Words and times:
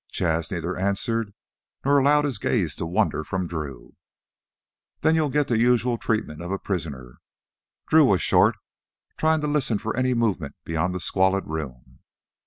Jas' 0.11 0.49
neither 0.49 0.75
answered 0.75 1.31
nor 1.85 1.99
allowed 1.99 2.25
his 2.25 2.39
gaze 2.39 2.75
to 2.77 2.87
wander 2.87 3.23
from 3.23 3.45
Drew. 3.45 3.93
"Then 5.01 5.13
you'll 5.13 5.29
get 5.29 5.47
the 5.47 5.59
usual 5.59 5.99
treatment 5.99 6.41
of 6.41 6.51
a 6.51 6.57
prisoner." 6.57 7.19
Drew 7.87 8.05
was 8.05 8.19
short, 8.19 8.55
trying 9.15 9.41
to 9.41 9.47
listen 9.47 9.77
for 9.77 9.95
any 9.95 10.15
movement 10.15 10.55
beyond 10.63 10.95
the 10.95 10.99
squalid 10.99 11.43
room. 11.45 11.99